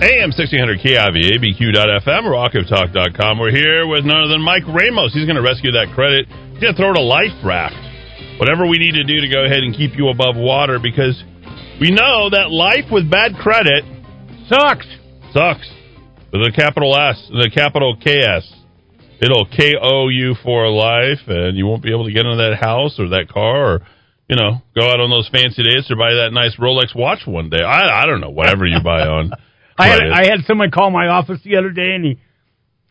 [0.00, 3.38] AM 1600 KIVA, ABQ.FM, RockofTalk.com.
[3.38, 5.12] We're here with none other than Mike Ramos.
[5.12, 6.24] He's going to rescue that credit.
[6.56, 7.76] He's going to throw it a life raft.
[8.40, 11.20] Whatever we need to do to go ahead and keep you above water because
[11.84, 13.84] we know that life with bad credit
[14.48, 14.88] sucks.
[15.36, 15.68] Sucks.
[16.32, 18.48] With a capital S, the capital KS.
[19.20, 22.96] It'll KO you for life, and you won't be able to get into that house
[22.96, 23.80] or that car or
[24.30, 27.50] you know, go out on those fancy dates or buy that nice Rolex watch one
[27.50, 27.60] day.
[27.60, 29.32] I I don't know, whatever you buy on.
[29.80, 32.20] I had I had someone call my office the other day, and he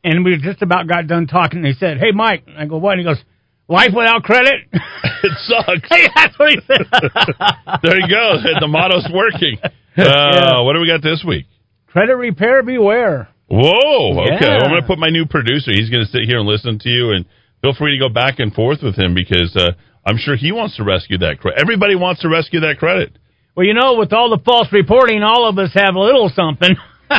[0.04, 1.60] and we just about got done talking.
[1.60, 3.22] And he said, "Hey, Mike," I go, "What?" And he goes,
[3.68, 6.86] "Life without credit, it sucks." hey, that's what he said.
[7.84, 8.42] there you go.
[8.60, 9.58] The motto's working.
[9.64, 10.62] Uh, yeah.
[10.62, 11.46] What do we got this week?
[11.88, 13.30] Credit repair, beware.
[13.48, 14.22] Whoa.
[14.22, 14.60] Okay, yeah.
[14.62, 15.72] I'm going to put my new producer.
[15.72, 17.26] He's going to sit here and listen to you, and
[17.62, 19.56] feel free to go back and forth with him because.
[19.56, 19.72] Uh,
[20.06, 21.60] I'm sure he wants to rescue that credit.
[21.62, 23.18] Everybody wants to rescue that credit.
[23.60, 26.78] Well, you know, with all the false reporting, all of us have a little something.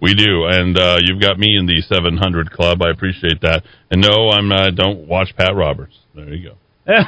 [0.00, 2.80] we do, and uh, you've got me in the 700 club.
[2.80, 3.64] I appreciate that.
[3.90, 5.98] And no, I'm uh, don't watch Pat Roberts.
[6.14, 6.54] There you go.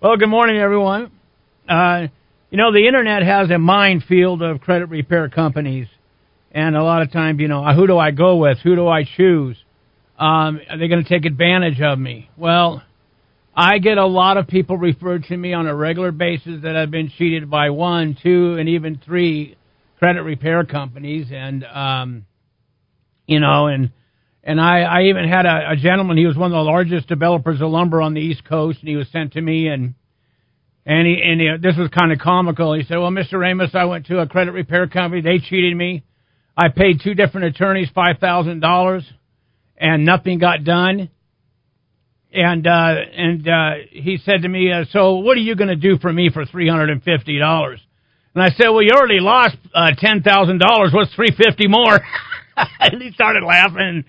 [0.00, 1.12] well, good morning, everyone.
[1.68, 2.06] Uh,
[2.50, 5.88] you know, the internet has a minefield of credit repair companies,
[6.50, 8.56] and a lot of times, you know, who do I go with?
[8.64, 9.58] Who do I choose?
[10.18, 12.30] Um, are they going to take advantage of me?
[12.38, 12.82] Well,
[13.60, 16.92] I get a lot of people referred to me on a regular basis that have
[16.92, 19.56] been cheated by one, two, and even three
[19.98, 22.26] credit repair companies, and um,
[23.26, 23.90] you know, and
[24.44, 26.16] and I, I even had a, a gentleman.
[26.16, 28.94] He was one of the largest developers of lumber on the East Coast, and he
[28.94, 29.94] was sent to me, and
[30.86, 32.74] and he and he, this was kind of comical.
[32.74, 33.40] He said, "Well, Mr.
[33.40, 35.20] Ramos, I went to a credit repair company.
[35.20, 36.04] They cheated me.
[36.56, 39.02] I paid two different attorneys five thousand dollars."
[39.80, 41.08] and nothing got done.
[42.32, 45.76] And uh, and uh, he said to me, uh, "So what are you going to
[45.76, 47.80] do for me for three hundred and fifty dollars?"
[48.34, 50.90] And I said, "Well, you already lost uh, ten thousand dollars.
[50.92, 51.98] What's three fifty more?"
[52.80, 54.04] and he started laughing,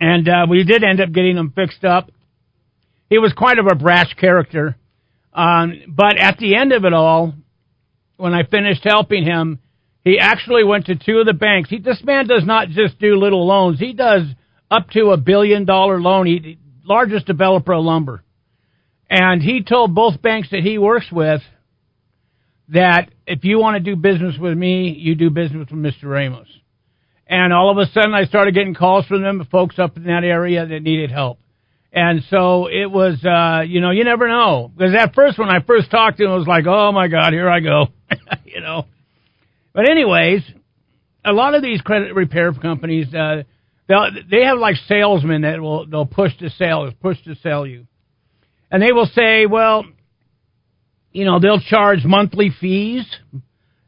[0.00, 2.10] and uh, we did end up getting him fixed up.
[3.10, 4.76] He was quite of a brash character,
[5.34, 7.34] um, but at the end of it all,
[8.16, 9.58] when I finished helping him,
[10.04, 11.68] he actually went to two of the banks.
[11.68, 14.22] He, this man does not just do little loans; he does
[14.70, 16.24] up to a billion dollar loan.
[16.24, 16.58] He
[16.92, 18.22] largest developer of lumber,
[19.08, 21.42] and he told both banks that he works with
[22.68, 26.04] that if you want to do business with me, you do business with Mr.
[26.04, 26.48] Ramos.
[27.26, 30.24] And all of a sudden, I started getting calls from them, folks up in that
[30.24, 31.38] area that needed help.
[31.92, 34.70] And so it was, uh, you know, you never know.
[34.74, 37.32] Because at first, when I first talked to him, it was like, oh my God,
[37.32, 37.88] here I go.
[38.44, 38.86] you know.
[39.74, 40.42] But anyways,
[41.24, 43.42] a lot of these credit repair companies, uh,
[43.92, 47.86] They'll, they have like salesmen that will they'll push to sell, push to sell you,
[48.70, 49.84] and they will say, well,
[51.10, 53.04] you know, they'll charge monthly fees,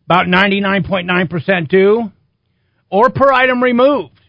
[0.05, 2.13] about ninety nine point nine percent due,
[2.91, 4.21] or per item removed.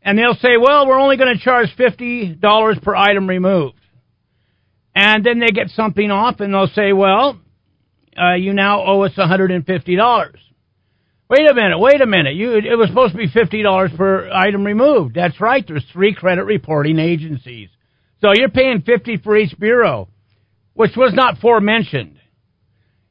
[0.00, 3.78] And they'll say, well, we're only going to charge $50 per item removed.
[4.94, 7.40] And then they get something off and they'll say, well,
[8.16, 10.34] uh, you now owe us $150.
[11.36, 12.36] Wait a minute, wait a minute.
[12.36, 15.16] You, it was supposed to be $50 per item removed.
[15.16, 15.64] That's right.
[15.66, 17.70] There's three credit reporting agencies.
[18.20, 20.08] So you're paying 50 for each bureau,
[20.74, 22.20] which was not forementioned.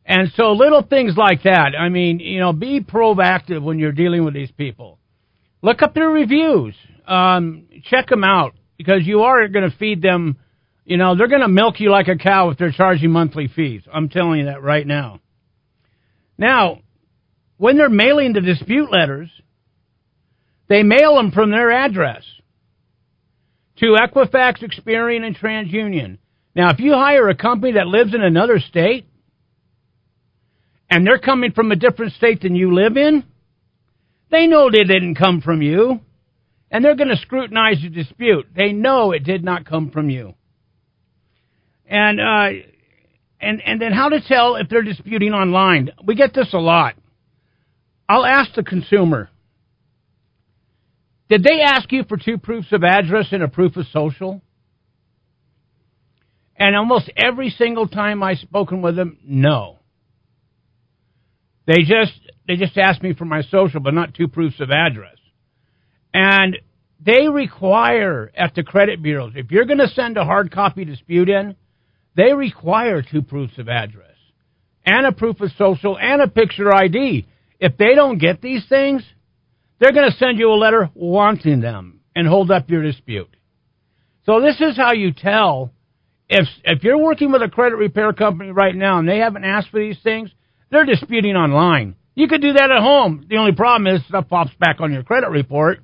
[0.05, 1.71] And so little things like that.
[1.77, 4.99] I mean, you know, be proactive when you're dealing with these people.
[5.61, 6.75] Look up their reviews.
[7.05, 10.37] Um, check them out because you are going to feed them.
[10.85, 13.81] You know, they're going to milk you like a cow if they're charging monthly fees.
[13.91, 15.19] I'm telling you that right now.
[16.37, 16.79] Now,
[17.63, 19.29] when they're mailing the dispute letters,
[20.67, 22.25] they mail them from their address
[23.77, 26.17] to Equifax, Experian, and TransUnion.
[26.57, 29.05] Now, if you hire a company that lives in another state
[30.89, 33.23] and they're coming from a different state than you live in,
[34.29, 36.01] they know they didn't come from you,
[36.69, 38.45] and they're going to scrutinize your dispute.
[38.53, 40.33] They know it did not come from you.
[41.87, 42.49] And uh,
[43.39, 45.91] and and then how to tell if they're disputing online?
[46.05, 46.95] We get this a lot.
[48.07, 49.29] I'll ask the consumer
[51.29, 54.41] Did they ask you for two proofs of address and a proof of social?
[56.55, 59.79] And almost every single time I've spoken with them, no.
[61.65, 65.15] They just they just asked me for my social, but not two proofs of address.
[66.13, 66.57] And
[67.03, 71.29] they require at the credit bureaus, if you're going to send a hard copy dispute
[71.29, 71.55] in,
[72.15, 74.15] they require two proofs of address
[74.85, 77.25] and a proof of social and a picture ID.
[77.63, 79.03] If they don't get these things,
[79.79, 83.33] they're going to send you a letter wanting them and hold up your dispute.
[84.25, 85.71] So this is how you tell
[86.27, 89.69] if if you're working with a credit repair company right now and they haven't asked
[89.69, 90.29] for these things,
[90.71, 91.95] they're disputing online.
[92.15, 93.27] You could do that at home.
[93.29, 95.79] The only problem is stuff pops back on your credit report.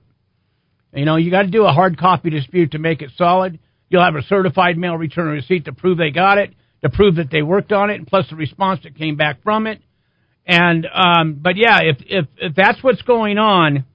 [0.94, 3.58] You know, you got to do a hard copy dispute to make it solid.
[3.90, 6.54] You'll have a certified mail return receipt to prove they got it,
[6.84, 9.66] to prove that they worked on it, and plus the response that came back from
[9.66, 9.82] it.
[10.50, 13.86] And um, but yeah, if if if that's what's going on,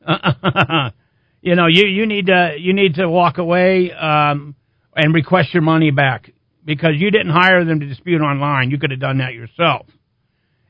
[1.42, 4.54] you know, you you need to you need to walk away um,
[4.96, 6.30] and request your money back
[6.64, 8.70] because you didn't hire them to dispute online.
[8.70, 9.84] You could have done that yourself.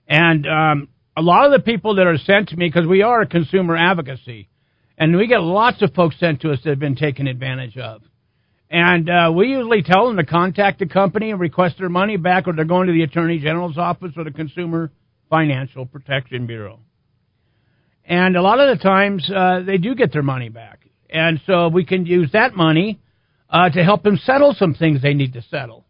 [0.08, 3.20] And um, a lot of the people that are sent to me, because we are
[3.20, 4.48] a consumer advocacy,
[4.96, 8.02] and we get lots of folks sent to us that have been taken advantage of.
[8.68, 12.48] And uh, we usually tell them to contact the company and request their money back,
[12.48, 14.90] or they're going to the Attorney General's office or the Consumer
[15.28, 16.80] Financial Protection Bureau.
[18.04, 20.80] And a lot of the times uh, they do get their money back.
[21.10, 23.00] And so we can use that money
[23.50, 25.84] uh, to help them settle some things they need to settle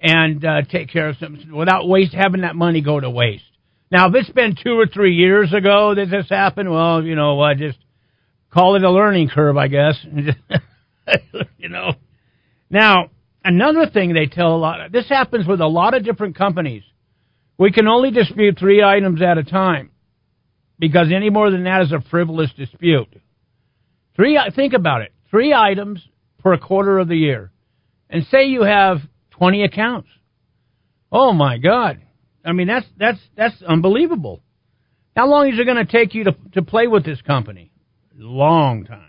[0.00, 3.44] and uh, take care of some without waste having that money go to waste.
[3.90, 7.40] Now, if it's been two or three years ago that this happened, well, you know,
[7.40, 7.78] uh, just
[8.52, 9.96] call it a learning curve, I guess.
[11.58, 11.94] you know.
[12.70, 13.10] Now,
[13.42, 14.92] another thing they tell a lot.
[14.92, 16.82] This happens with a lot of different companies.
[17.58, 19.90] We can only dispute three items at a time
[20.78, 23.08] because any more than that is a frivolous dispute.
[24.14, 25.12] Three, think about it.
[25.30, 26.00] Three items
[26.38, 27.50] per quarter of the year.
[28.08, 28.98] And say you have
[29.32, 30.08] 20 accounts.
[31.10, 32.00] Oh my God.
[32.44, 34.40] I mean, that's, that's, that's unbelievable.
[35.16, 37.72] How long is it going to take you to, to play with this company?
[38.16, 39.04] Long time.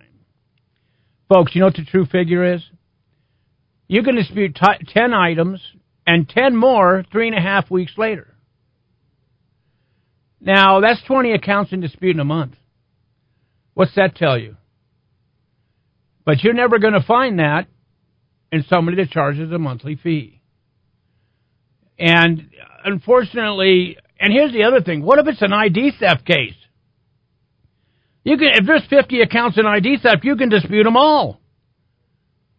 [1.29, 2.63] Folks, you know what the true figure is?
[3.87, 5.61] You can dispute t- 10 items
[6.05, 8.35] and 10 more three and a half weeks later.
[10.41, 12.55] Now, that's 20 accounts in dispute in a month.
[13.73, 14.55] What's that tell you?
[16.25, 17.67] But you're never going to find that
[18.51, 20.41] in somebody that charges a monthly fee.
[21.97, 22.49] And
[22.85, 26.55] unfortunately, and here's the other thing what if it's an ID theft case?
[28.23, 31.39] You can, if there's 50 accounts in ID theft, you can dispute them all.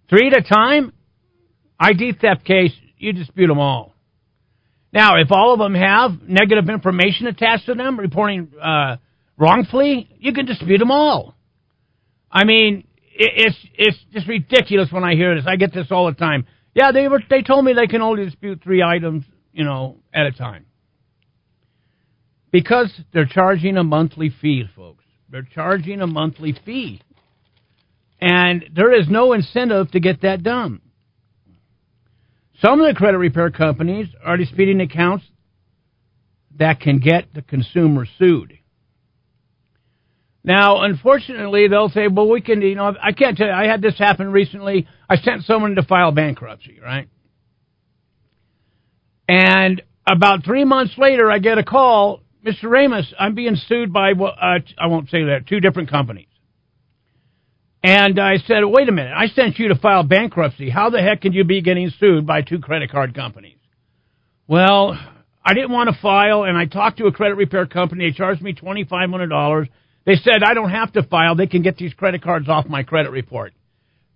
[0.09, 0.93] Three at a time,
[1.79, 3.94] ID theft case, you dispute them all.
[4.92, 8.96] Now, if all of them have negative information attached to them, reporting uh,
[9.37, 11.34] wrongfully, you can dispute them all.
[12.31, 12.84] I mean,
[13.14, 15.44] it, it's it's just ridiculous when I hear this.
[15.46, 16.46] I get this all the time.
[16.75, 20.26] Yeah, they were they told me they can only dispute three items, you know, at
[20.26, 20.66] a time.
[22.50, 25.04] Because they're charging a monthly fee, folks.
[25.28, 27.00] They're charging a monthly fee.
[28.20, 30.81] And there is no incentive to get that done.
[32.62, 35.24] Some of the credit repair companies are disputing accounts
[36.58, 38.58] that can get the consumer sued.
[40.42, 43.82] Now, unfortunately, they'll say, well, we can, you know, I can't tell you, I had
[43.82, 44.86] this happen recently.
[45.08, 47.08] I sent someone to file bankruptcy, right?
[49.28, 52.64] And about three months later, I get a call, Mr.
[52.64, 56.26] Ramos, I'm being sued by, uh, I won't say that, two different companies.
[57.82, 60.69] And I said, wait a minute, I sent you to file bankruptcy.
[60.69, 63.56] How the heck can you be getting sued by two credit card companies?
[64.47, 64.99] Well,
[65.43, 68.11] I didn't want to file, and I talked to a credit repair company.
[68.11, 69.69] They charged me $2,500.
[70.05, 71.37] They said I don't have to file.
[71.37, 73.55] They can get these credit cards off my credit report.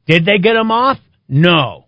[0.07, 0.99] Did they get them off?
[1.29, 1.87] No.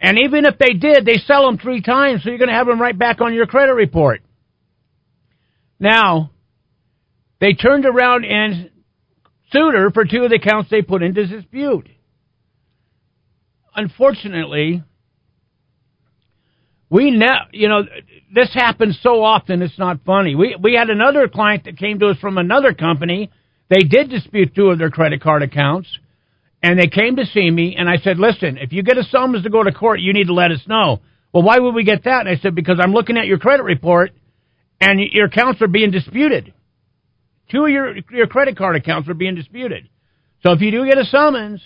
[0.00, 2.66] And even if they did, they sell them three times, so you're going to have
[2.66, 4.20] them right back on your credit report.
[5.78, 6.32] Now,
[7.40, 8.70] they turned around and
[9.52, 11.88] her for two of the accounts they put into dispute.
[13.74, 14.82] Unfortunately,
[16.90, 17.84] we now, you know,
[18.34, 20.34] this happens so often it's not funny.
[20.34, 23.30] We we had another client that came to us from another company.
[23.70, 25.88] They did dispute two of their credit card accounts,
[26.62, 29.44] and they came to see me, and I said, "Listen, if you get a summons
[29.44, 31.00] to go to court, you need to let us know."
[31.32, 32.26] Well, why would we get that?
[32.26, 34.10] And I said, "Because I'm looking at your credit report,
[34.78, 36.52] and your accounts are being disputed."
[37.52, 39.88] Two of your your credit card accounts are being disputed.
[40.42, 41.62] So if you do get a summons,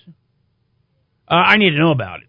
[1.29, 2.29] uh, I need to know about it.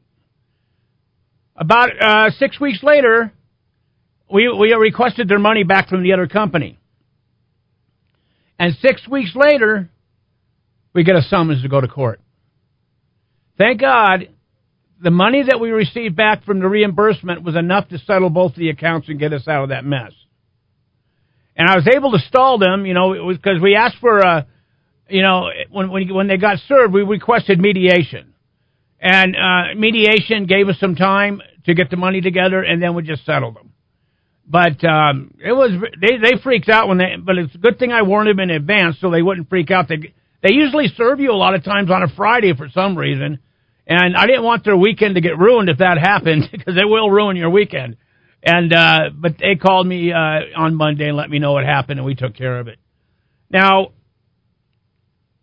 [1.55, 3.33] About uh, six weeks later,
[4.31, 6.77] we we requested their money back from the other company,
[8.59, 9.89] and six weeks later,
[10.93, 12.21] we get a summons to go to court.
[13.57, 14.29] Thank God,
[15.01, 18.69] the money that we received back from the reimbursement was enough to settle both the
[18.69, 20.13] accounts and get us out of that mess
[21.57, 22.85] and I was able to stall them.
[22.85, 24.47] You know, it was because we asked for a,
[25.09, 28.33] you know, when when when they got served, we requested mediation,
[29.01, 33.01] and uh, mediation gave us some time to get the money together, and then we
[33.03, 33.73] just settled them.
[34.47, 37.15] But um, it was they they freaked out when they.
[37.21, 39.87] But it's a good thing I warned them in advance so they wouldn't freak out.
[39.89, 43.39] They they usually serve you a lot of times on a Friday for some reason,
[43.87, 47.09] and I didn't want their weekend to get ruined if that happened because it will
[47.09, 47.97] ruin your weekend.
[48.43, 51.99] And uh, but they called me uh, on Monday and let me know what happened,
[51.99, 52.77] and we took care of it.
[53.49, 53.93] Now,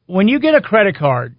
[0.07, 1.37] when you get a credit card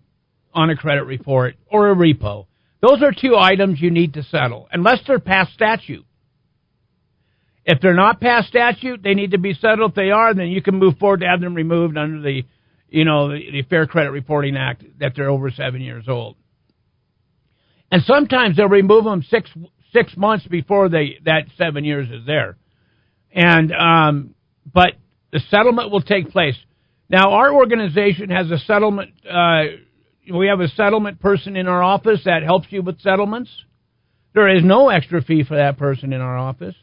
[0.53, 2.47] on a credit report or a repo,
[2.81, 6.05] those are two items you need to settle, unless they're past statute.
[7.65, 9.91] If they're not past statute, they need to be settled.
[9.91, 12.43] If they are, then you can move forward to have them removed under the,
[12.89, 16.35] you know, the, the Fair Credit Reporting Act that they're over seven years old.
[17.91, 19.49] And sometimes they'll remove them six
[19.95, 22.57] six months before they that seven years is there.
[23.31, 24.35] And um,
[24.71, 24.93] but
[25.31, 26.57] the settlement will take place.
[27.09, 29.11] Now our organization has a settlement.
[29.29, 29.63] Uh,
[30.33, 33.49] we have a settlement person in our office that helps you with settlements.
[34.33, 36.75] There is no extra fee for that person in our office.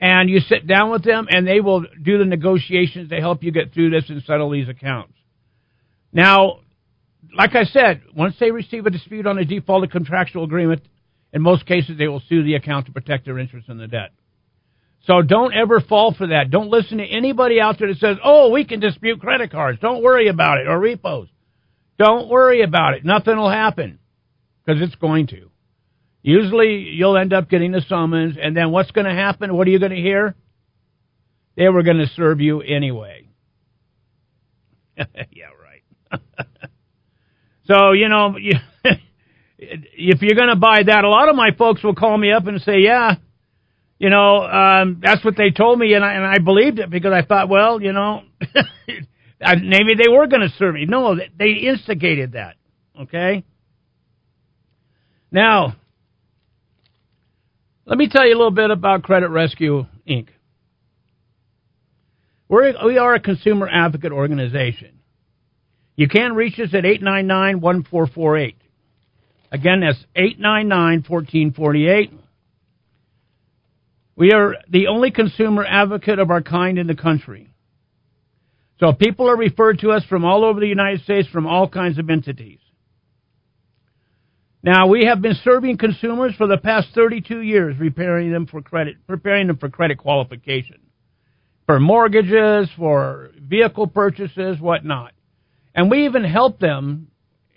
[0.00, 3.50] And you sit down with them and they will do the negotiations to help you
[3.50, 5.12] get through this and settle these accounts.
[6.12, 6.60] Now,
[7.36, 10.82] like I said, once they receive a dispute on a defaulted contractual agreement,
[11.32, 14.10] in most cases they will sue the account to protect their interest in the debt.
[15.06, 16.50] So don't ever fall for that.
[16.50, 19.78] Don't listen to anybody out there that says, oh, we can dispute credit cards.
[19.80, 21.28] Don't worry about it, or repos.
[21.98, 23.04] Don't worry about it.
[23.04, 23.98] Nothing will happen.
[24.64, 25.50] Because it's going to.
[26.22, 29.54] Usually you'll end up getting the summons, and then what's going to happen?
[29.56, 30.34] What are you going to hear?
[31.56, 33.28] They were going to serve you anyway.
[34.98, 36.20] yeah, right.
[37.66, 38.36] so, you know,
[39.60, 42.46] if you're going to buy that, a lot of my folks will call me up
[42.46, 43.16] and say, yeah,
[43.98, 47.12] you know, um, that's what they told me, and I, and I believed it because
[47.12, 48.22] I thought, well, you know,
[49.40, 50.86] maybe they were going to serve me.
[50.86, 52.56] No, they instigated that.
[52.98, 53.44] Okay.
[55.30, 55.76] Now,
[57.84, 60.28] let me tell you a little bit about Credit Rescue Inc.
[62.48, 65.00] We're, we are a consumer advocate organization.
[65.94, 68.56] You can reach us at 899 1448.
[69.52, 72.12] Again, that's 899 1448.
[74.16, 77.50] We are the only consumer advocate of our kind in the country.
[78.78, 81.98] So people are referred to us from all over the United States from all kinds
[81.98, 82.60] of entities.
[84.62, 88.96] Now we have been serving consumers for the past 32 years, preparing them for credit,
[89.06, 90.80] preparing them for credit qualification,
[91.66, 95.12] for mortgages, for vehicle purchases, whatnot.
[95.74, 97.09] And we even help them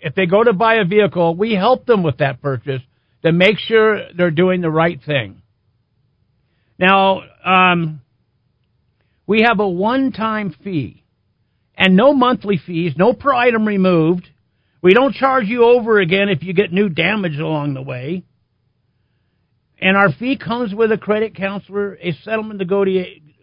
[0.04, 1.34] if they go to buy a vehicle.
[1.34, 2.82] We help them with that purchase
[3.24, 5.40] to make sure they're doing the right thing.
[6.78, 8.02] Now, um,
[9.26, 11.02] we have a one-time fee
[11.74, 14.28] and no monthly fees, no per item removed.
[14.82, 18.24] We don't charge you over again if you get new damage along the way.
[19.80, 22.60] And our fee comes with a credit counselor, a settlement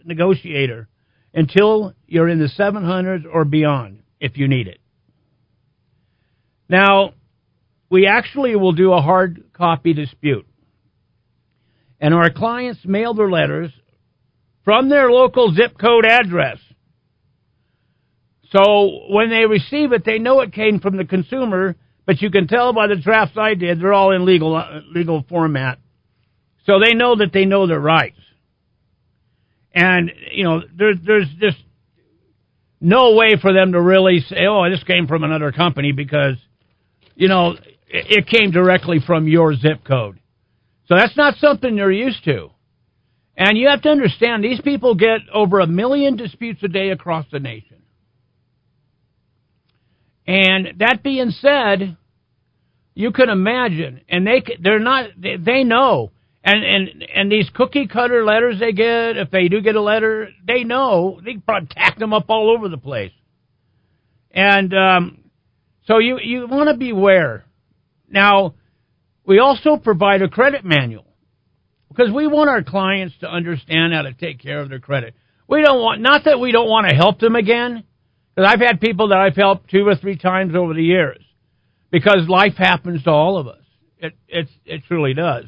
[0.05, 0.87] negotiator,
[1.33, 4.80] until you're in the 700s or beyond if you need it.
[6.71, 7.15] Now,
[7.89, 10.47] we actually will do a hard copy dispute.
[11.99, 13.71] And our clients mail their letters
[14.63, 16.59] from their local zip code address.
[18.53, 21.75] So when they receive it, they know it came from the consumer,
[22.05, 25.25] but you can tell by the drafts I did, they're all in legal uh, legal
[25.27, 25.77] format.
[26.65, 28.19] So they know that they know their rights.
[29.73, 31.57] And you know, there's there's just
[32.79, 36.35] no way for them to really say, "Oh, this came from another company," because
[37.15, 37.55] you know
[37.87, 40.19] it came directly from your zip code.
[40.87, 42.49] So that's not something they're used to.
[43.37, 47.25] And you have to understand, these people get over a million disputes a day across
[47.31, 47.81] the nation.
[50.27, 51.97] And that being said,
[52.93, 56.11] you can imagine, and they they're not they, they know,
[56.43, 60.29] and and and these cookie cutter letters they get, if they do get a letter,
[60.45, 63.13] they know they probably tack them up all over the place,
[64.29, 65.20] and um,
[65.87, 67.45] so you you want to beware.
[68.09, 68.55] Now,
[69.25, 71.05] we also provide a credit manual
[71.89, 75.15] because we want our clients to understand how to take care of their credit.
[75.47, 77.83] We don't want not that we don't want to help them again
[78.35, 81.23] because I've had people that I've helped two or three times over the years.
[81.91, 83.63] Because life happens to all of us.
[83.97, 85.45] It it it truly does.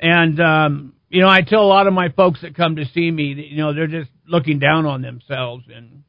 [0.00, 3.10] And um, you know, I tell a lot of my folks that come to see
[3.10, 6.02] me, you know, they're just looking down on themselves and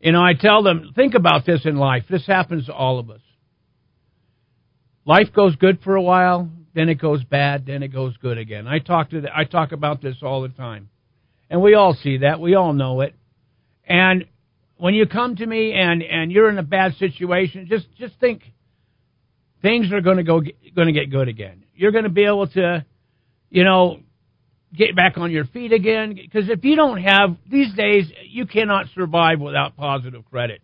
[0.00, 2.04] you know, I tell them, think about this in life.
[2.08, 3.20] This happens to all of us.
[5.04, 8.66] Life goes good for a while, then it goes bad, then it goes good again.
[8.66, 10.88] I talk to the, I talk about this all the time.
[11.48, 12.40] And we all see that.
[12.40, 13.14] We all know it.
[13.84, 14.26] And
[14.76, 18.42] when you come to me and and you're in a bad situation, just just think
[19.62, 21.64] things are going to go going to get good again.
[21.74, 22.84] You're going to be able to,
[23.50, 24.00] you know,
[24.74, 26.14] get back on your feet again.
[26.14, 30.60] Because if you don't have these days, you cannot survive without positive credit.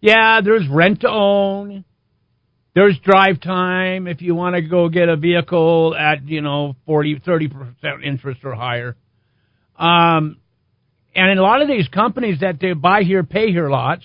[0.00, 1.84] Yeah, there's rent to own.
[2.74, 7.20] There's drive time if you want to go get a vehicle at, you know, 40,
[7.20, 8.96] 30% interest or higher.
[9.76, 10.38] Um,
[11.14, 14.04] and in a lot of these companies that they buy here, pay here lots,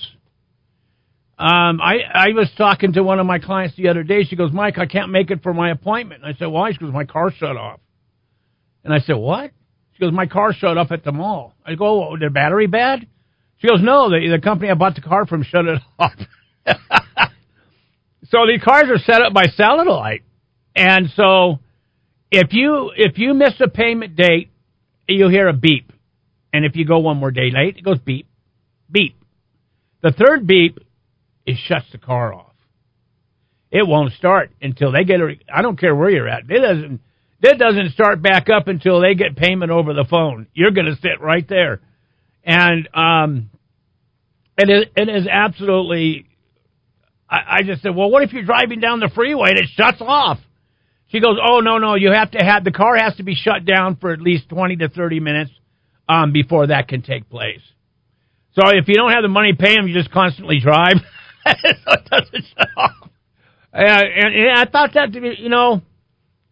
[1.37, 4.23] um, I, I was talking to one of my clients the other day.
[4.23, 6.23] She goes, Mike, I can't make it for my appointment.
[6.23, 6.71] I said, why?
[6.71, 7.79] She goes, my car shut off.
[8.85, 9.51] And I said, what?
[9.93, 11.53] She goes, my car shut off at the mall.
[11.65, 13.05] I go, oh, the battery bad?
[13.57, 16.13] She goes, no, the, the company I bought the car from shut it off.
[18.25, 20.23] so these cars are set up by satellite.
[20.75, 21.59] And so
[22.31, 24.51] if you, if you miss a payment date,
[25.07, 25.91] you'll hear a beep.
[26.53, 28.27] And if you go one more day late, it goes beep,
[28.89, 29.15] beep.
[30.01, 30.79] The third beep
[31.45, 32.53] it shuts the car off.
[33.71, 35.35] It won't start until they get a.
[35.53, 36.43] I don't care where you're at.
[36.49, 37.01] It doesn't.
[37.41, 40.47] It doesn't start back up until they get payment over the phone.
[40.53, 41.81] You're going to sit right there,
[42.43, 43.49] and um,
[44.57, 46.27] it is it is absolutely.
[47.29, 49.97] I, I just said, well, what if you're driving down the freeway and it shuts
[49.99, 50.39] off?
[51.07, 53.65] She goes, oh no no, you have to have the car has to be shut
[53.65, 55.51] down for at least twenty to thirty minutes
[56.09, 57.61] um, before that can take place.
[58.53, 60.95] So if you don't have the money pay them, you just constantly drive.
[61.45, 61.51] so
[61.93, 63.09] it doesn't shut off.
[63.73, 65.81] and, and I thought that to be, you know,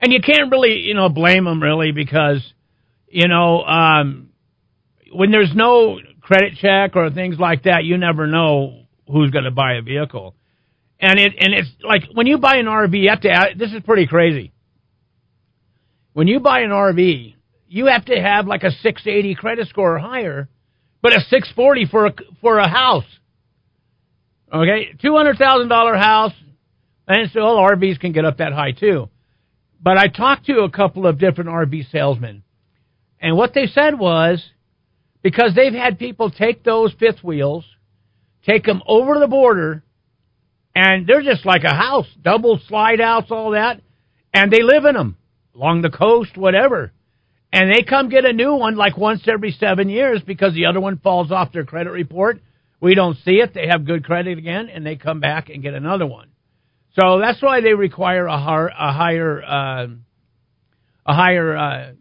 [0.04, 2.44] and you can't really, you know, blame them really because,
[3.08, 4.32] you know, um,
[5.14, 9.52] when there's no credit check or things like that, you never know who's going to
[9.52, 10.36] buy a vehicle.
[11.00, 13.30] And it and it's like when you buy an RV, you have to.
[13.30, 14.52] Add, this is pretty crazy.
[16.12, 17.36] When you buy an RV,
[17.70, 20.50] you have to have like a 680 credit score or higher,
[21.02, 23.06] but a 640 for a for a house.
[24.54, 26.34] Okay, two hundred thousand dollar house,
[27.08, 29.10] and still RVs can get up that high too.
[29.84, 32.44] But I talked to a couple of different RV salesmen,
[33.20, 34.44] and what they said was
[35.22, 37.66] because they've had people take those fifth wheels,
[38.46, 39.84] take them over the border,
[40.74, 43.82] and they're just like a house, double slide outs, all that,
[44.34, 45.18] and they live in them
[45.54, 46.94] along the coast, whatever.
[47.52, 50.80] And they come get a new one like once every seven years because the other
[50.80, 52.42] one falls off their credit report
[52.84, 53.54] we don't see it.
[53.54, 56.28] They have good credit again, and they come back and get another one.
[57.00, 59.88] So that's why they require a, higher a higher uh,
[61.06, 61.92] a higher uh,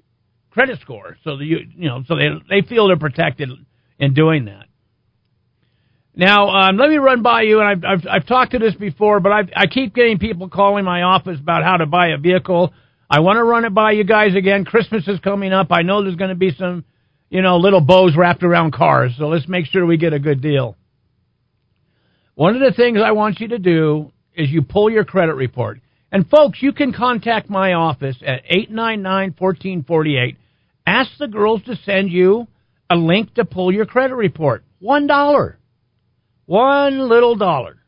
[0.50, 1.16] credit score.
[1.24, 3.50] So you you know so they they feel they're protected
[3.98, 4.66] in doing that.
[6.14, 9.20] Now um, let me run by you, and I've, I've I've talked to this before,
[9.20, 12.74] but I've, I keep getting people calling my office about how to buy a vehicle.
[13.09, 14.64] I want to run it by you guys again.
[14.64, 15.68] Christmas is coming up.
[15.70, 16.85] I know there's going to be some
[17.33, 19.14] you know, little bows wrapped around cars.
[19.16, 20.76] So let's make sure we get a good deal.
[22.35, 25.81] One of the things I want you to do is you pull your credit report.
[26.11, 30.37] And folks, you can contact my office at 899-1448.
[30.87, 32.47] Ask the girls to send you
[32.90, 34.64] a link to pull your credit report.
[34.79, 35.59] One dollar.
[36.47, 37.79] One little dollar.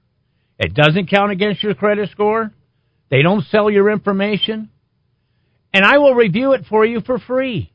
[0.58, 2.52] It doesn't count against your credit score.
[3.10, 4.70] They don't sell your information.
[5.72, 7.72] And I will review it for you for free.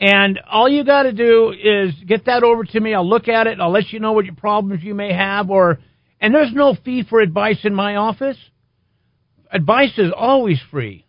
[0.00, 2.94] And all you got to do is get that over to me.
[2.94, 3.58] I'll look at it.
[3.60, 5.50] I'll let you know what your problems you may have.
[5.50, 5.80] Or,
[6.20, 8.36] and there's no fee for advice in my office.
[9.50, 11.04] Advice is always free.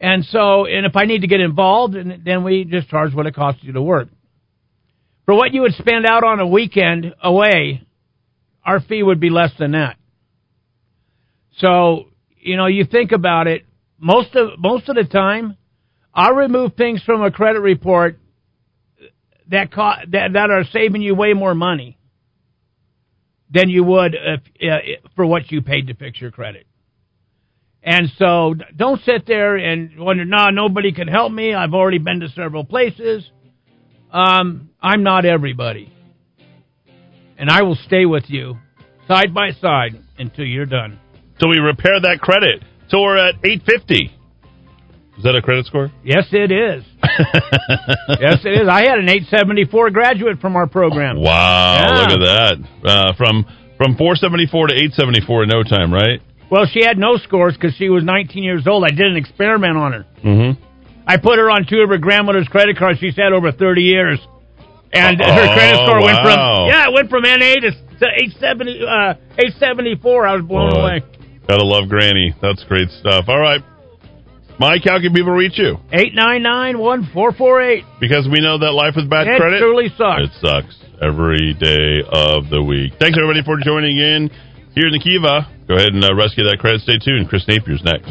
[0.00, 3.34] And so, and if I need to get involved, then we just charge what it
[3.34, 4.08] costs you to work.
[5.26, 7.82] For what you would spend out on a weekend away,
[8.64, 9.96] our fee would be less than that.
[11.58, 13.64] So, you know, you think about it,
[13.98, 15.56] most of, most of the time,
[16.14, 18.18] I'll remove things from a credit report
[19.50, 21.98] that, co- that, that are saving you way more money
[23.52, 26.66] than you would if, uh, for what you paid to fix your credit.
[27.82, 31.54] And so don't sit there and wonder, no, nah, nobody can help me.
[31.54, 33.28] I've already been to several places.
[34.12, 35.92] Um, I'm not everybody.
[37.38, 38.58] And I will stay with you
[39.08, 41.00] side by side until you're done.
[41.38, 42.62] Till we repair that credit.
[42.90, 44.16] Till we're at 850.
[45.16, 45.90] Is that a credit score?
[46.04, 46.84] Yes, it is.
[48.20, 48.68] yes, it is.
[48.68, 51.20] I had an 874 graduate from our program.
[51.20, 52.00] Wow, yeah.
[52.00, 52.56] look at that.
[52.84, 53.44] Uh, from
[53.76, 56.20] from 474 to 874 in no time, right?
[56.50, 58.84] Well, she had no scores because she was 19 years old.
[58.84, 60.06] I did an experiment on her.
[60.24, 60.62] Mm-hmm.
[61.06, 64.20] I put her on two of her grandmother's credit cards she's had over 30 years.
[64.92, 66.06] And oh, her credit score wow.
[66.06, 68.06] went from yeah, it went from NA to, to
[68.42, 70.26] 870 uh, 874.
[70.26, 71.02] I was blown away.
[71.46, 72.34] Gotta love Granny.
[72.42, 73.26] That's great stuff.
[73.28, 73.62] All right.
[74.60, 75.78] Mike, how can people reach you?
[75.88, 77.84] 899-1448.
[77.98, 79.56] Because we know that life with bad it credit...
[79.56, 80.20] It truly sucks.
[80.20, 82.92] It sucks every day of the week.
[83.00, 84.28] Thanks, everybody, for joining in
[84.74, 85.48] here in the Kiva.
[85.66, 86.82] Go ahead and uh, rescue that credit.
[86.82, 87.30] Stay tuned.
[87.30, 88.04] Chris Napier's next.